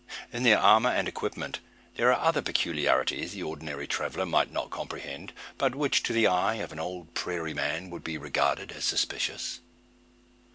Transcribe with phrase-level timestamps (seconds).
[0.33, 1.59] In their armour, and equipment
[1.95, 6.55] there are other peculiarities the ordinary traveller might not comprehend, but which to the eye
[6.55, 9.59] of an old prairie man would be regarded as suspicious.